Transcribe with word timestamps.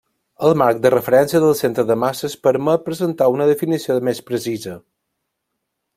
El 0.47 0.53
marc 0.61 0.79
de 0.85 0.91
referència 0.93 1.41
del 1.43 1.53
centre 1.59 1.85
de 1.91 1.97
masses 2.05 2.37
permet 2.47 2.85
presentar 2.89 3.31
una 3.35 3.49
definició 3.53 3.99
més 4.11 4.23
precisa. 4.31 4.75